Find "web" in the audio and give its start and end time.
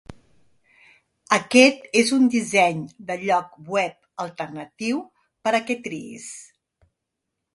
3.75-4.23